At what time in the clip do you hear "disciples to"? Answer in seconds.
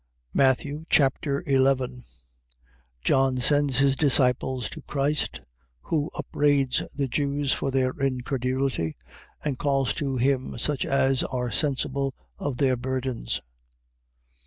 3.95-4.81